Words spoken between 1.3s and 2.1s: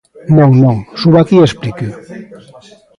e explíqueo.